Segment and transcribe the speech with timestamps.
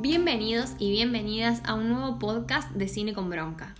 [0.00, 3.74] Bienvenidos y bienvenidas a un nuevo podcast de Cine con Bronca.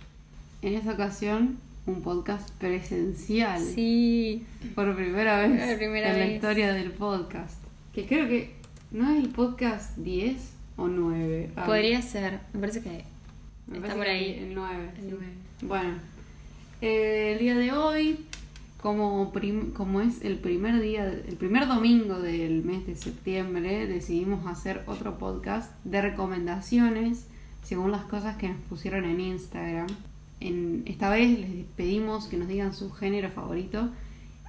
[0.61, 1.57] En esta ocasión,
[1.87, 3.59] un podcast presencial.
[3.59, 4.45] Sí.
[4.75, 7.57] Por primera vez Por primera en la historia del podcast.
[7.91, 8.53] Que creo que
[8.91, 10.37] no es el podcast 10
[10.77, 11.49] o 9.
[11.55, 12.89] Ah, Podría ser, me parece que
[13.65, 14.39] me está parece por que ahí.
[14.43, 14.91] El 9.
[14.99, 15.25] El nueve.
[15.63, 15.93] Bueno,
[16.81, 18.19] eh, el día de hoy,
[18.83, 24.45] como, prim- como es el primer día, el primer domingo del mes de septiembre, decidimos
[24.45, 27.25] hacer otro podcast de recomendaciones
[27.63, 29.87] según las cosas que nos pusieron en Instagram.
[30.41, 33.89] En, esta vez les pedimos que nos digan su género favorito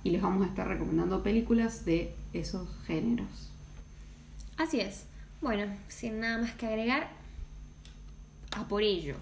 [0.03, 3.53] y les vamos a estar recomendando películas de esos géneros.
[4.57, 5.05] Así es.
[5.43, 7.09] Bueno, sin nada más que agregar,
[8.57, 9.15] a por ello.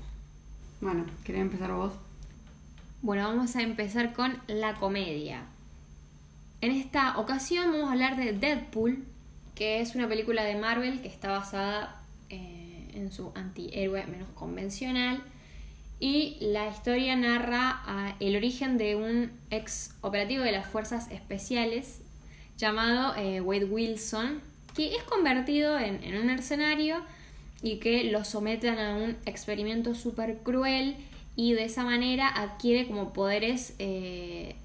[0.81, 1.92] Bueno, ¿querés empezar vos?
[3.02, 5.42] Bueno, vamos a empezar con la comedia.
[6.61, 9.05] En esta ocasión vamos a hablar de Deadpool,
[9.56, 15.20] que es una película de Marvel que está basada eh, en su antihéroe menos convencional.
[15.98, 22.03] Y la historia narra ah, el origen de un ex operativo de las fuerzas especiales
[22.56, 24.41] llamado eh, Wade Wilson,
[24.77, 27.03] que es convertido en, en un mercenario
[27.64, 30.95] y que lo someten a un experimento súper cruel
[31.36, 34.56] y de esa manera adquiere como poderes eh,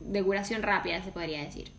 [0.00, 1.70] de curación rápida, se podría decir.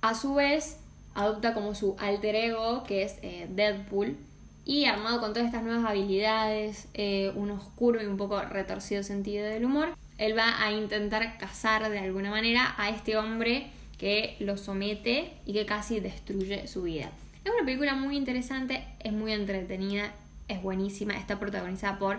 [0.00, 0.78] A su vez,
[1.14, 4.16] adopta como su alter ego, que es eh, Deadpool,
[4.64, 9.46] y armado con todas estas nuevas habilidades, eh, un oscuro y un poco retorcido sentido
[9.46, 14.56] del humor, él va a intentar cazar de alguna manera a este hombre que lo
[14.56, 17.10] somete y que casi destruye su vida.
[17.44, 20.12] Es una película muy interesante, es muy entretenida,
[20.48, 22.18] es buenísima, está protagonizada por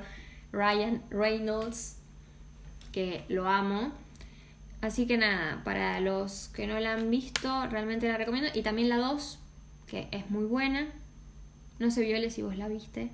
[0.52, 1.98] Ryan Reynolds,
[2.92, 3.92] que lo amo.
[4.82, 8.50] Así que nada, para los que no la han visto, realmente la recomiendo.
[8.54, 9.40] Y también la 2,
[9.88, 10.88] que es muy buena.
[11.80, 13.10] No sé, Viole, si vos la viste.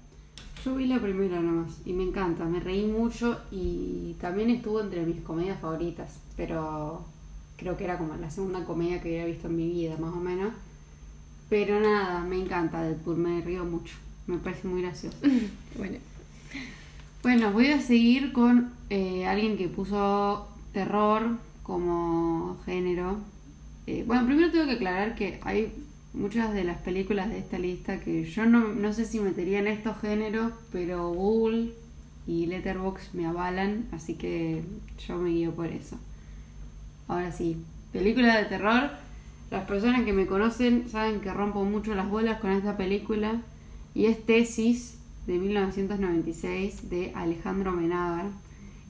[0.63, 5.05] Yo vi la primera nomás y me encanta, me reí mucho y también estuvo entre
[5.05, 7.05] mis comedias favoritas, pero
[7.57, 10.19] creo que era como la segunda comedia que había visto en mi vida, más o
[10.21, 10.53] menos.
[11.49, 13.95] Pero nada, me encanta Deadpool, me río mucho,
[14.25, 15.17] me parece muy gracioso.
[15.77, 15.97] Bueno.
[17.23, 23.17] Bueno, voy a seguir con eh, alguien que puso terror como género.
[23.87, 25.71] Eh, bueno, primero tengo que aclarar que hay
[26.11, 29.67] muchas de las películas de esta lista que yo no, no sé si metería en
[29.67, 31.71] estos géneros, pero Google
[32.27, 34.61] y Letterboxd me avalan, así que
[35.07, 35.97] yo me guío por eso.
[37.07, 37.55] Ahora sí,
[37.93, 38.89] película de terror.
[39.49, 43.39] Las personas que me conocen saben que rompo mucho las bolas con esta película
[43.95, 44.97] y es Tesis
[45.27, 48.25] de 1996 de Alejandro Menábar.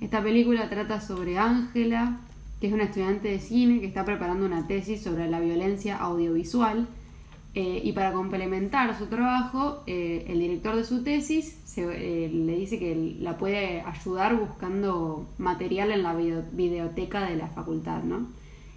[0.02, 2.20] Esta película trata sobre Ángela,
[2.60, 6.88] que es una estudiante de cine que está preparando una tesis sobre la violencia audiovisual.
[7.56, 12.80] Eh, y para complementar su trabajo, eh, el director de su tesis eh, le dice
[12.80, 18.28] que la puede ayudar buscando material en la video- videoteca de la facultad, ¿no?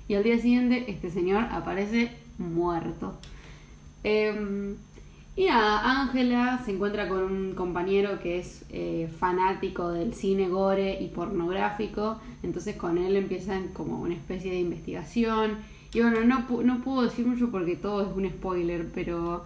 [0.08, 3.18] Y al día siguiente este señor aparece muerto.
[5.36, 10.98] Y nada, Ángela se encuentra con un compañero que es eh, fanático del cine gore
[11.02, 15.58] y pornográfico, entonces con él empiezan como una especie de investigación.
[15.92, 19.44] Y bueno, no, no puedo decir mucho porque todo es un spoiler, pero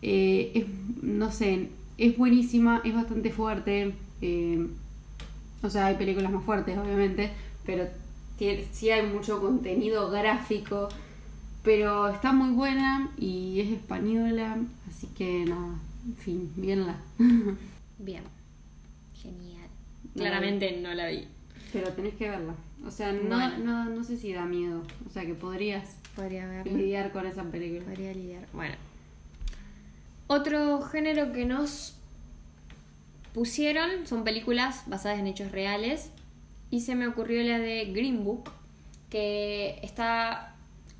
[0.00, 0.64] eh, es,
[1.02, 3.94] no sé, es buenísima, es bastante fuerte.
[4.22, 4.66] eh,
[5.62, 7.30] o sea, hay películas más fuertes, obviamente,
[7.66, 7.84] pero
[8.38, 10.88] tiene, sí hay mucho contenido gráfico.
[11.62, 14.56] Pero está muy buena y es española,
[14.88, 15.74] así que nada,
[16.06, 16.96] en fin, vienla.
[17.98, 18.22] Bien.
[19.14, 19.68] Genial.
[20.16, 21.26] Claramente no la vi.
[21.72, 22.54] Pero tenés que verla.
[22.86, 23.58] O sea, no, Bueno.
[23.58, 24.82] no, no sé si da miedo.
[25.06, 26.72] O sea, que podrías Podría verla.
[26.72, 27.84] lidiar con esa película.
[27.84, 28.46] Podría lidiar.
[28.54, 28.74] Bueno.
[30.28, 31.94] Otro género que nos
[33.34, 36.10] pusieron son películas basadas en hechos reales.
[36.70, 38.50] Y se me ocurrió la de Green Book,
[39.10, 40.49] que está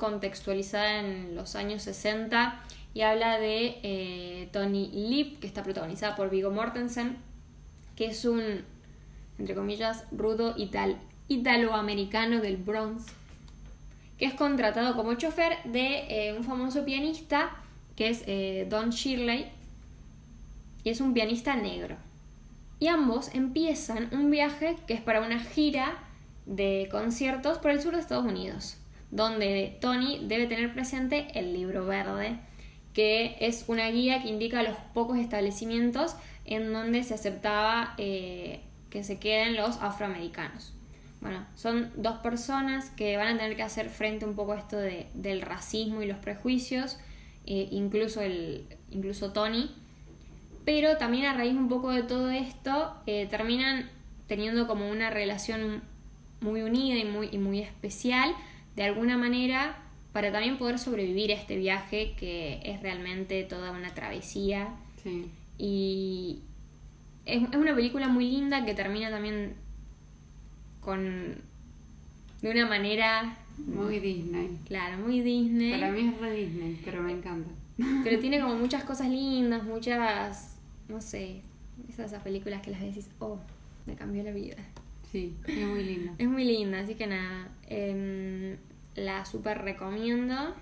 [0.00, 2.60] contextualizada en los años 60
[2.95, 7.19] y habla de eh, Tony Lip, que está protagonizada por Vigo Mortensen,
[7.95, 8.65] que es un,
[9.39, 10.98] entre comillas, rudo ital
[11.28, 13.04] italoamericano del Bronx,
[14.19, 17.51] que es contratado como chofer de eh, un famoso pianista
[17.95, 19.47] que es eh, Don Shirley
[20.83, 21.97] y es un pianista negro.
[22.78, 25.98] Y ambos empiezan un viaje que es para una gira
[26.47, 28.79] de conciertos por el sur de Estados Unidos,
[29.10, 32.39] donde Tony debe tener presente el libro verde,
[32.95, 38.60] que es una guía que indica los pocos establecimientos en donde se aceptaba eh,
[38.91, 40.72] que se queden los afroamericanos.
[41.21, 44.77] Bueno, son dos personas que van a tener que hacer frente un poco a esto
[44.78, 46.98] de- del racismo y los prejuicios
[47.47, 49.71] eh, incluso, el, incluso Tony.
[50.65, 53.91] Pero también a raíz un poco de todo esto, eh, terminan
[54.27, 55.83] teniendo como una relación
[56.41, 58.34] muy unida y muy, y muy especial,
[58.77, 59.77] de alguna manera,
[60.13, 64.75] para también poder sobrevivir a este viaje que es realmente toda una travesía.
[65.03, 65.27] Sí.
[65.59, 66.41] Y
[67.27, 69.55] es, es una película muy linda que termina también
[70.81, 71.37] con
[72.43, 74.59] de una manera Muy Disney.
[74.67, 77.51] claro muy Disney Para mí es re Disney, pero me encanta.
[78.03, 80.57] pero tiene como muchas cosas lindas muchas
[80.89, 81.43] no sé
[81.89, 83.39] esas, esas películas que las decís oh
[83.87, 84.57] me cambió la vida
[85.10, 86.12] Sí, es muy linda.
[86.18, 88.57] es muy linda así que nada em,
[88.95, 90.54] la super recomiendo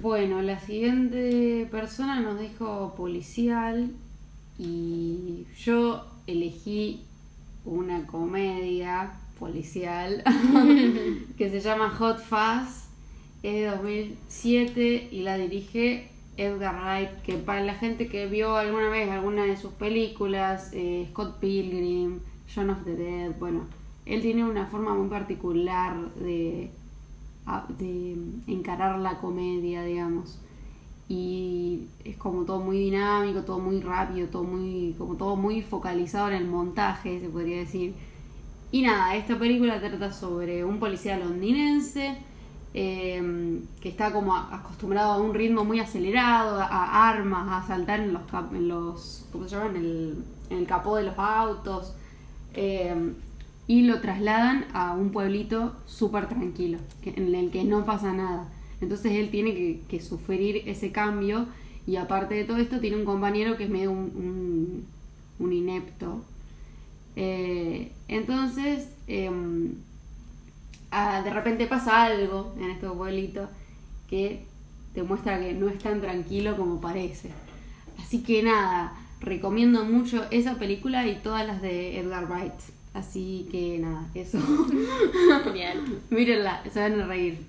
[0.00, 3.90] Bueno, la siguiente persona nos dijo policial
[4.58, 7.02] y yo elegí
[7.64, 10.22] una comedia policial
[11.36, 12.86] que se llama Hot Fuzz,
[13.42, 18.88] es de 2007 y la dirige Edgar Wright, que para la gente que vio alguna
[18.88, 22.20] vez alguna de sus películas, eh, Scott Pilgrim,
[22.56, 23.66] John of the Dead, bueno,
[24.06, 26.70] él tiene una forma muy particular de,
[27.78, 28.16] de
[28.46, 30.38] encarar la comedia, digamos.
[31.08, 36.30] Y es como todo muy dinámico, todo muy rápido, todo muy, como todo muy focalizado
[36.30, 37.94] en el montaje, se podría decir.
[38.72, 42.16] Y nada, esta película trata sobre un policía londinense
[42.74, 48.12] eh, que está como acostumbrado a un ritmo muy acelerado, a, armas, a saltar en
[48.12, 48.22] los,
[48.52, 49.70] en los ¿cómo se llama?
[49.70, 51.94] En el, en el capó de los autos.
[52.56, 53.12] Eh,
[53.68, 58.48] y lo trasladan a un pueblito súper tranquilo, en el que no pasa nada.
[58.80, 61.46] Entonces él tiene que, que sufrir ese cambio
[61.86, 66.22] y aparte de todo esto tiene un compañero que es medio un inepto.
[67.16, 69.74] Eh, entonces, em,
[70.90, 73.48] ah, de repente pasa algo en este pueblito
[74.08, 74.44] que
[74.94, 77.30] te muestra que no es tan tranquilo como parece.
[77.98, 82.52] Así que nada, recomiendo mucho esa película y todas las de Edgar Wright.
[82.94, 84.38] Así que nada, eso.
[85.44, 86.00] Genial.
[86.10, 87.44] Mírenla, se van a reír.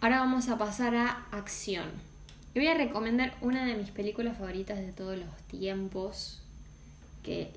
[0.00, 1.86] Ahora vamos a pasar a acción.
[2.54, 6.42] Y voy a recomendar una de mis películas favoritas de todos los tiempos,
[7.22, 7.50] que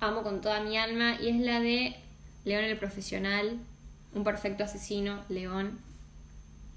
[0.00, 1.96] amo con toda mi alma, y es la de
[2.44, 3.58] León el Profesional,
[4.14, 5.78] un perfecto asesino, León,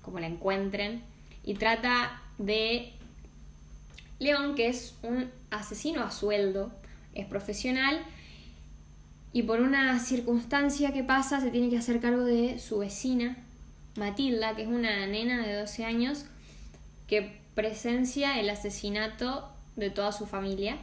[0.01, 1.03] como la encuentren,
[1.43, 2.93] y trata de
[4.19, 6.71] León, que es un asesino a sueldo,
[7.13, 8.01] es profesional,
[9.31, 13.37] y por una circunstancia que pasa se tiene que hacer cargo de su vecina,
[13.95, 16.25] Matilda, que es una nena de 12 años
[17.07, 20.77] que presencia el asesinato de toda su familia.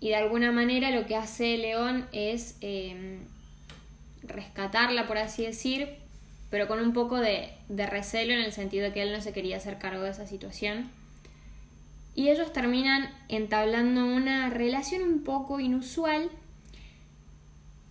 [0.00, 3.18] Y de alguna manera lo que hace León es eh,
[4.22, 5.96] rescatarla, por así decir,
[6.50, 9.32] pero con un poco de, de recelo en el sentido de que él no se
[9.32, 10.90] quería hacer cargo de esa situación.
[12.18, 16.30] Y ellos terminan entablando una relación un poco inusual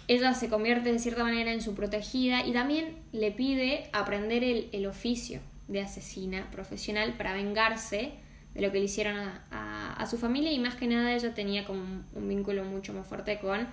[0.10, 4.70] ella se convierte de cierta manera en su protegida y también le pide aprender el,
[4.72, 8.14] el oficio de asesina profesional para vengarse
[8.54, 11.34] de lo que le hicieron a, a- a su familia y más que nada ella
[11.34, 13.68] tenía como un, un vínculo mucho más fuerte con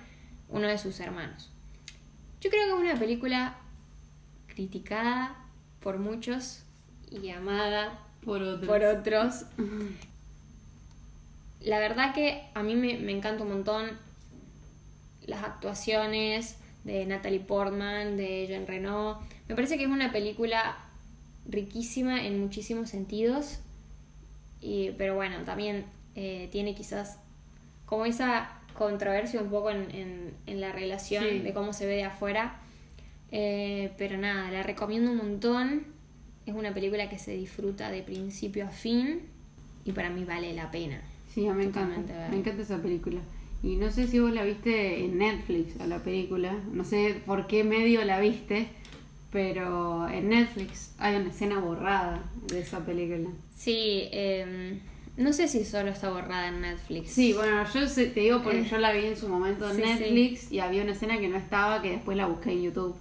[0.49, 1.51] uno de sus hermanos.
[2.41, 3.57] Yo creo que es una película
[4.49, 5.37] criticada
[5.81, 6.63] por muchos
[7.11, 8.67] y amada Por otro.
[8.67, 9.45] por otros.
[11.65, 13.91] La verdad que a mí me, me encanta un montón
[15.27, 19.21] las actuaciones de Natalie Portman, de Jean Reno.
[19.49, 20.77] Me parece que es una película
[21.49, 23.61] riquísima en muchísimos sentidos.
[24.61, 27.19] Y, pero bueno, también eh, tiene quizás
[27.87, 31.39] como esa controversia un poco en, en- en la relación Sí.
[31.39, 32.61] de cómo se ve de afuera.
[33.33, 35.87] Eh, pero nada, la recomiendo un montón.
[36.45, 39.23] Es una película que se disfruta de principio a fin
[39.87, 41.01] y para mí vale la pena.
[41.35, 42.29] Sí, me encanta.
[42.31, 43.21] Me encanta esa película.
[43.63, 46.55] Y no sé si vos la viste en Netflix a la película.
[46.73, 48.69] No sé por qué medio la viste.
[49.33, 53.31] Pero en Netflix hay una escena borrada de esa película.
[53.57, 54.79] Sí, em,
[55.17, 57.11] no sé si solo está borrada en Netflix.
[57.11, 59.83] Sí, bueno, yo te digo porque Eh, yo la vi en su momento en sí,
[59.83, 59.89] sí.
[59.89, 62.95] Netflix y había una escena que no estaba que después la busqué en YouTube.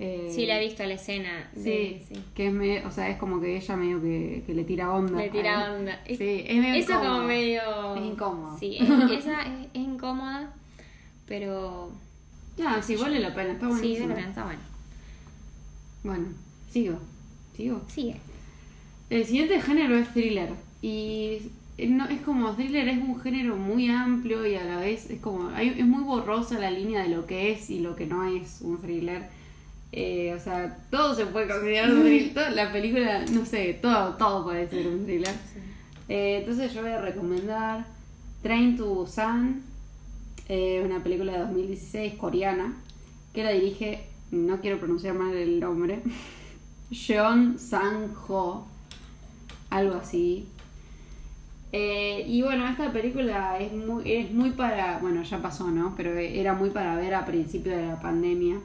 [0.00, 1.48] Eh, Sí, la he visto la escena.
[1.54, 2.20] Sí, sí.
[2.34, 5.18] que es medio, o sea, es como que ella medio que, que le tira onda.
[5.18, 6.00] Le tira onda.
[6.04, 7.14] Es- Sí, es medio Eso incómodo.
[7.14, 7.94] como medio...
[7.96, 8.58] Es incómodo.
[8.58, 10.52] Sí, es- esa es, es incómoda,
[11.26, 11.92] pero...
[12.58, 14.08] No, sí, vale la pena, está Sí, buenísimo.
[14.08, 14.60] de verdad, está bueno.
[16.02, 16.26] Bueno,
[16.70, 16.98] sigo,
[17.56, 17.80] sigo.
[17.88, 18.16] Sigue.
[19.10, 20.50] El siguiente género es thriller.
[20.82, 21.38] Y
[21.88, 25.48] no, es como thriller es un género muy amplio y a la vez es como
[25.50, 28.60] hay- es muy borrosa la línea de lo que es y lo que no es
[28.60, 29.22] un thriller.
[29.96, 32.52] Eh, o sea, todo se puede considerar un thriller.
[32.52, 35.34] La película, no sé, todo, todo puede ser un thriller.
[36.08, 37.86] Eh, entonces yo voy a recomendar
[38.42, 39.62] Train to Busan,
[40.48, 42.74] eh, una película de 2016 coreana,
[43.32, 46.02] que la dirige, no quiero pronunciar mal el nombre,
[46.90, 48.66] Jeon Sang-ho,
[49.70, 50.48] algo así.
[51.70, 55.94] Eh, y bueno, esta película es muy, es muy para, bueno, ya pasó, ¿no?
[55.96, 58.58] Pero era muy para ver a principio de la pandemia,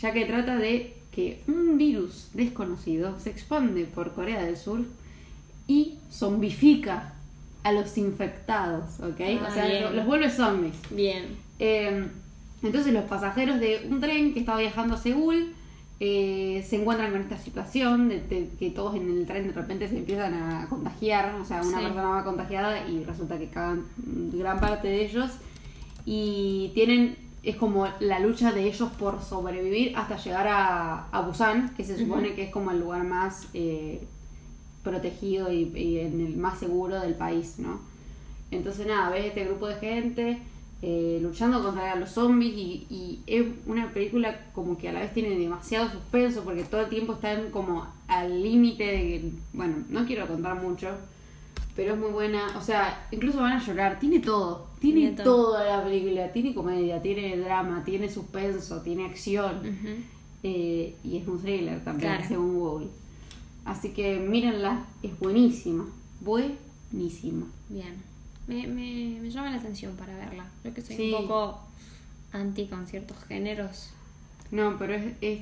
[0.00, 4.80] ya que trata de que un virus desconocido se expande por Corea del Sur
[5.66, 7.14] y zombifica
[7.64, 9.20] a los infectados, ¿ok?
[9.42, 9.96] Ah, o sea, bien.
[9.96, 10.74] los vuelve zombies.
[10.90, 11.24] Bien.
[11.58, 12.06] Eh,
[12.62, 15.54] entonces los pasajeros de un tren que estaba viajando a Seúl
[16.00, 19.88] eh, se encuentran con esta situación de, de que todos en el tren de repente
[19.88, 21.84] se empiezan a contagiar, o sea, una Sí.
[21.84, 25.30] persona va contagiada y resulta que cagan gran parte de ellos
[26.06, 27.16] y tienen,
[27.50, 31.98] es como la lucha de ellos por sobrevivir hasta llegar a, a Busan, que se
[31.98, 34.02] supone que es como el lugar más eh,
[34.82, 37.80] protegido y, y en el más seguro del país, ¿no?
[38.50, 40.38] Entonces nada, ves este grupo de gente
[40.80, 45.12] eh, luchando contra los zombies y, y es una película como que a la vez
[45.12, 50.06] tiene demasiado suspenso porque todo el tiempo están como al límite de que, bueno, no
[50.06, 50.88] quiero contar mucho,
[51.78, 55.52] pero es muy buena, o sea, incluso van a llorar, tiene todo, tiene, Tiene todo.
[55.52, 59.60] toda la película, tiene comedia, tiene drama, tiene suspenso, tiene acción
[60.42, 62.26] eh, y es un thriller también, Claro.
[62.28, 62.88] según Google.
[63.64, 65.86] Así que mírenla, es buenísima,
[66.20, 67.46] buenísima.
[67.68, 67.94] Bien.
[68.48, 70.46] Me, me, me llama la atención para verla.
[70.62, 71.12] Creo que soy Sí.
[71.12, 71.60] un poco
[72.32, 73.90] anti con ciertos géneros.
[74.50, 75.40] No, pero es, es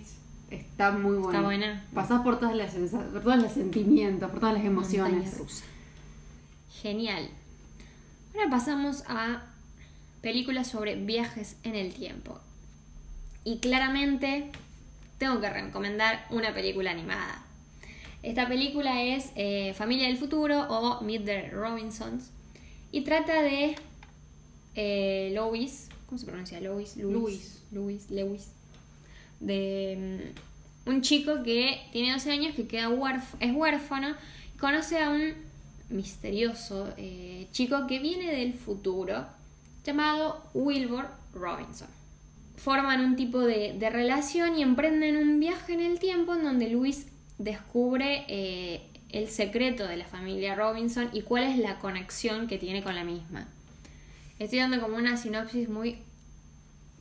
[0.51, 1.39] está muy buena.
[1.39, 1.85] Está buena.
[1.95, 5.41] Pasás por todas las por todos los sentimientos, por todas las emociones.
[6.83, 7.29] Genial.
[8.35, 9.43] Ahora pasamos a
[10.21, 12.39] películas sobre viajes en el tiempo.
[13.45, 14.51] Y claramente
[15.19, 17.43] tengo que recomendar una película animada.
[18.23, 22.31] Esta película es eh, Familia del Futuro o Meet the Robinsons.
[22.93, 23.77] Y trata de
[24.75, 25.89] eh, Lois.
[26.07, 26.61] ¿Cómo se pronuncia?
[26.61, 26.97] Lois.
[26.97, 27.63] Luis.
[27.73, 28.11] Luis.
[28.11, 28.49] Lewis.
[29.41, 30.33] De
[30.87, 34.15] mm, un chico que tiene 12 años, que queda huérf- es huérfano.
[34.55, 35.35] Y conoce a un
[35.89, 39.27] misterioso eh, chico que viene del futuro
[39.85, 41.89] llamado Wilbur Robinson.
[42.57, 46.69] Forman un tipo de, de relación y emprenden un viaje en el tiempo en donde
[46.69, 47.07] Luis
[47.39, 52.83] descubre eh, el secreto de la familia Robinson y cuál es la conexión que tiene
[52.83, 53.47] con la misma.
[54.39, 55.99] Estoy dando como una sinopsis muy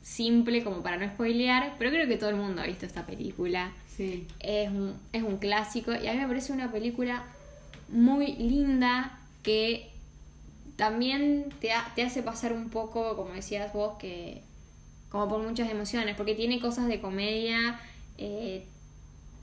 [0.02, 3.72] simple como para no spoilear, pero creo que todo el mundo ha visto esta película.
[3.88, 4.26] Sí.
[4.40, 7.24] Es un, es un clásico y a mí me parece una película
[7.88, 9.90] muy linda que
[10.76, 14.42] también te, ha- te hace pasar un poco, como decías vos, que
[15.10, 17.80] como por muchas emociones, porque tiene cosas de comedia,
[18.18, 18.64] eh,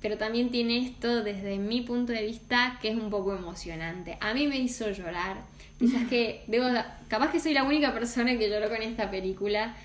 [0.01, 4.17] pero también tiene esto desde mi punto de vista que es un poco emocionante.
[4.19, 5.37] A mí me hizo llorar.
[5.79, 6.65] Quizás que debo,
[7.07, 9.75] capaz que soy la única persona que lloró con esta película,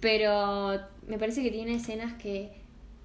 [0.00, 0.78] pero
[1.08, 2.52] me parece que tiene escenas que,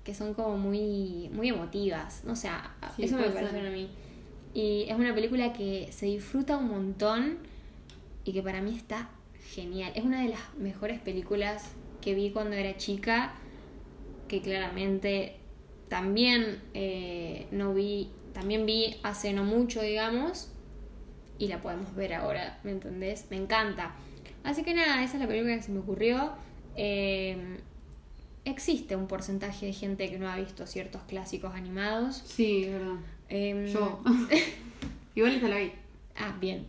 [0.04, 2.24] que son como muy, muy emotivas.
[2.24, 3.90] No sé, a- Sí, eso me parece a mí.
[4.54, 7.38] Y es una película que se disfruta un montón
[8.24, 9.10] y que para mí está
[9.54, 9.92] genial.
[9.96, 13.34] Es una de las mejores películas que vi cuando era chica,
[14.28, 15.38] que claramente
[15.88, 20.50] también eh, no vi, también vi hace no mucho, digamos,
[21.38, 23.26] y la podemos ver ahora, ¿me entendés?
[23.30, 23.96] Me encanta.
[24.44, 26.34] Así que nada, esa es la película que se me ocurrió.
[26.76, 27.58] Eh,
[28.46, 32.24] existe un porcentaje de gente que no ha visto ciertos clásicos animados.
[32.26, 33.00] Sí, verdad.
[33.30, 34.02] Em, Yo.
[35.16, 35.72] Igual esta la vi.
[36.16, 36.66] Ah, bien.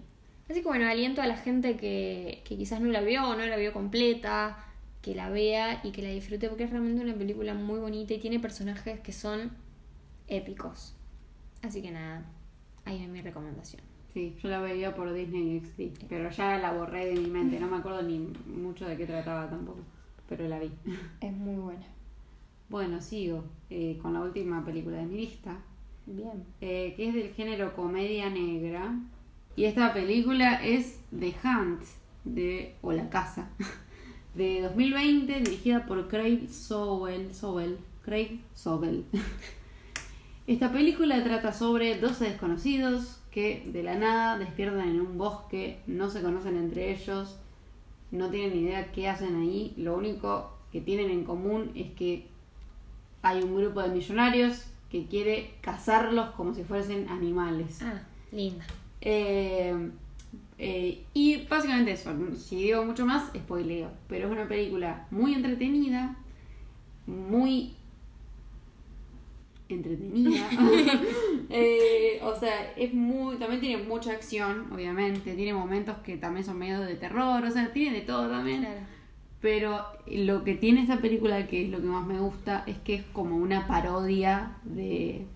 [0.49, 3.47] Así que bueno, aliento a la gente que, que quizás no la vio o no
[3.47, 4.59] la vio completa,
[5.03, 8.19] que la vea y que la disfrute porque es realmente una película muy bonita y
[8.19, 9.53] tiene personajes que son
[10.29, 10.95] épicos.
[11.63, 12.25] Así que nada,
[12.85, 13.83] ahí va mi recomendación.
[14.13, 17.69] Sí, yo la veía por Disney XD, pero ya la borré de mi mente, no
[17.69, 19.81] me acuerdo ni mucho de qué trataba tampoco,
[20.29, 20.71] pero la vi.
[21.21, 21.87] Es muy buena.
[22.69, 25.59] Bueno, sigo eh, con la última película de mi lista,
[26.13, 26.45] Bien.
[26.61, 28.99] eh, que es del género comedia negra.
[29.55, 31.83] Y esta película es The Hunt,
[32.25, 33.51] de, o La Casa,
[34.35, 37.33] de 2020, dirigida por Craig Sowell.
[37.33, 39.05] Sowell Craig Sowell.
[40.47, 46.11] Esta película trata sobre 12 desconocidos que de la nada despiertan en un bosque, no
[46.11, 47.39] se conocen entre ellos,
[48.11, 52.27] no tienen ni idea qué hacen ahí, lo único que tienen en común es que
[53.23, 57.81] hay un grupo de millonarios que quiere cazarlos como si fuesen animales.
[57.83, 58.65] Ah, linda.
[59.01, 59.91] Eh,
[60.59, 63.91] eh, y básicamente eso, si digo mucho más, spoileo.
[64.09, 66.17] Pero es una película muy entretenida,
[67.07, 67.75] muy
[69.69, 70.49] entretenida.
[71.53, 73.37] Eh, o sea, es muy.
[73.37, 75.35] También tiene mucha acción, obviamente.
[75.35, 77.45] Tiene momentos que también son medio de terror.
[77.45, 78.61] O sea, tiene de todo también.
[78.61, 78.81] Claro.
[79.41, 82.95] Pero lo que tiene esta película, que es lo que más me gusta, es que
[82.97, 85.27] es como una parodia de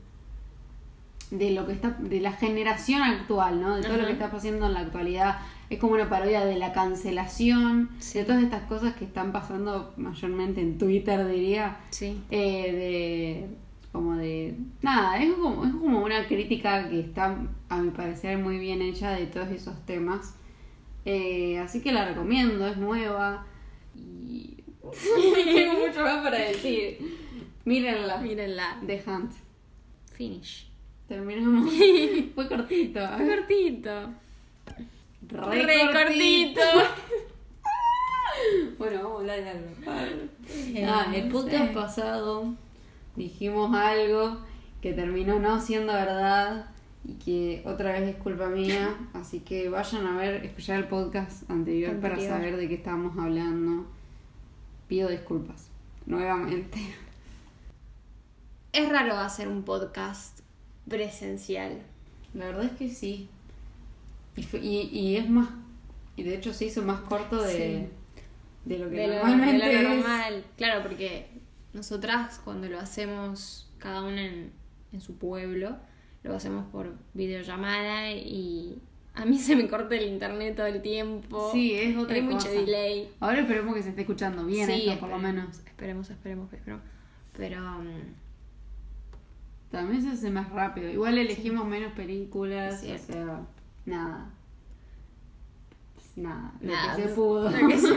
[1.30, 3.76] de lo que está de la generación actual, ¿no?
[3.76, 5.38] De todo lo que está pasando en la actualidad.
[5.70, 8.18] Es como una parodia de la cancelación, Sí.
[8.18, 11.78] de todas estas cosas que están pasando mayormente en Twitter, diría.
[11.90, 12.20] Sí.
[12.30, 13.56] Eh, de
[13.90, 17.36] como de nada, es como, es como una crítica que está
[17.68, 20.34] a mi parecer muy bien hecha de todos esos temas.
[21.04, 23.46] Eh, así que la recomiendo, es nueva
[25.54, 26.98] tengo mucho más para decir.
[27.64, 28.18] Mírenla.
[28.18, 28.80] Mírenla.
[28.86, 29.32] The Hunt.
[30.12, 30.68] Finish.
[31.08, 31.70] Terminamos.
[32.34, 33.00] Fue cortito.
[33.16, 34.10] Fue cortito.
[35.28, 36.60] Re, Re cortito.
[38.78, 39.70] Bueno, vamos a hablar de algo.
[40.48, 42.52] Eh, Ah, el podcast pasado
[43.16, 44.38] dijimos algo
[44.82, 46.66] que terminó no siendo verdad
[47.04, 48.96] y que otra vez es culpa mía.
[49.14, 52.36] Así que vayan a ver, escuchar el podcast anterior, para Anterior.
[52.38, 53.86] saber de qué estábamos hablando.
[54.88, 55.68] Pido disculpas
[56.06, 56.78] nuevamente.
[58.72, 60.40] Es raro hacer un podcast
[60.88, 61.80] presencial.
[62.34, 63.28] La verdad es que sí.
[64.36, 65.48] Y, fue- y, y es más.
[66.16, 67.88] Y de hecho se hizo más corto de,
[68.64, 69.98] de lo que De lo, normalmente de lo es.
[69.98, 70.44] normal.
[70.56, 71.28] Claro, porque
[71.72, 74.52] nosotras cuando lo hacemos cada una en,
[74.92, 75.76] en su pueblo,
[76.22, 78.80] lo hacemos por videollamada y
[79.14, 81.50] a mí se me corta el internet todo el tiempo.
[81.52, 83.08] Sí, es otra Hay mucho delay.
[83.20, 85.58] Ahora esperemos que se esté escuchando bien sí, esto, por lo menos.
[85.66, 86.82] Esperemos, esperemos, esperemos.
[87.36, 87.86] Pero um,
[89.70, 90.90] También se hace más rápido.
[90.90, 93.40] Igual elegimos menos películas, o sea,
[93.86, 94.30] nada.
[96.16, 97.50] Nada, lo nada, que se pudo.
[97.50, 97.94] lo que se-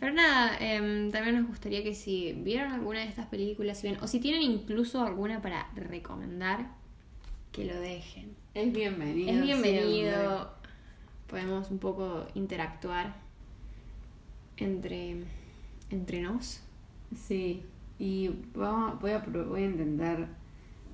[0.00, 3.98] Pero nada, em, también nos gustaría que si vieron alguna de estas películas, si ven,
[4.02, 6.70] o si tienen incluso alguna para recomendar,
[7.52, 8.34] que lo dejen.
[8.54, 9.30] es bienvenido.
[9.30, 10.50] Es bienvenido.
[11.26, 13.14] Podemos un poco interactuar
[14.56, 15.16] entre,
[15.90, 16.62] entre nos.
[17.14, 17.62] Sí,
[17.98, 20.28] y vamos, voy, a, voy a intentar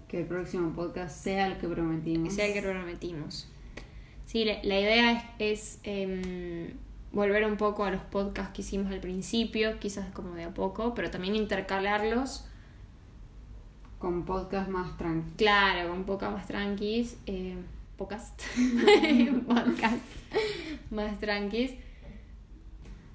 [0.08, 2.28] que el próximo podcast sea el que prometimos.
[2.28, 3.48] Que sea el que prometimos.
[4.26, 6.72] Sí, la, la idea es, es, em,
[7.12, 10.94] volver un poco a los podcasts que hicimos al principio, quizás como de a poco,
[10.94, 12.46] pero también intercalarlos,
[13.98, 15.34] Con podcast más tranquilo.
[15.36, 17.56] claro, con poca más tranquis, eh,
[17.96, 18.40] podcast,
[19.46, 19.98] podcast
[20.90, 21.72] más tranquis.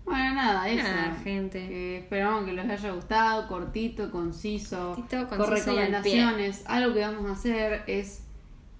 [0.05, 0.83] Bueno, nada, eso.
[0.83, 1.65] Nada, gente.
[1.69, 6.63] Que esperamos que les haya gustado, cortito, conciso, Cortito, con conciso al recomendaciones.
[6.67, 8.23] Algo que vamos a hacer es,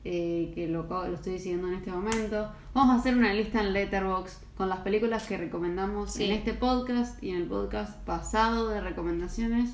[0.04, 3.72] eh, que lo, lo estoy diciendo en este momento, vamos a hacer una lista en
[3.72, 6.26] Letterboxd con las películas que recomendamos Sí.
[6.26, 9.74] en este podcast y en el podcast pasado de recomendaciones.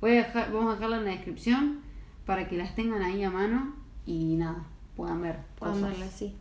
[0.00, 1.80] Voy a dejar, vamos a dejarla en la descripción
[2.24, 4.64] para que las tengan ahí a mano y nada,
[4.96, 5.38] puedan ver.
[5.58, 5.90] Pueden cosas.
[5.90, 6.34] verla, sí.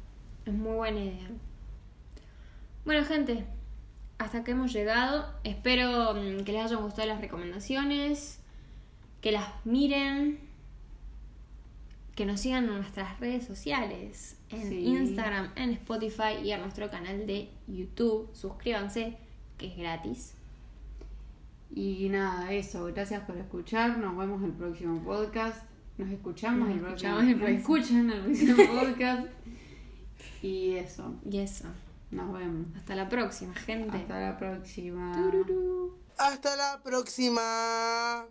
[0.45, 1.27] Es muy buena idea.
[2.85, 3.45] Bueno, gente,
[4.17, 5.25] hasta que hemos llegado.
[5.43, 8.39] Espero mm, que les hayan gustado las recomendaciones,
[9.21, 10.39] que las miren,
[12.15, 14.85] que nos sigan en nuestras redes sociales, en Sí.
[14.85, 18.29] Instagram, en Spotify y a nuestro canal de YouTube.
[18.33, 19.17] Suscríbanse,
[19.57, 20.35] que es gratis.
[21.73, 22.85] Y nada, eso.
[22.85, 23.97] Gracias por escuchar.
[23.97, 25.63] Nos vemos en el próximo podcast.
[25.97, 27.57] Nos escuchamos, Nos el próximo el nos próximo.
[27.77, 29.27] escuchan el próximo podcast.
[30.41, 31.13] Y eso.
[31.29, 31.65] Y eso.
[32.11, 32.67] Nos vemos.
[32.77, 33.97] Hasta la próxima, gente.
[33.97, 35.11] Hasta la próxima.
[35.13, 35.97] Tururú.
[36.17, 38.25] Hasta la próxima.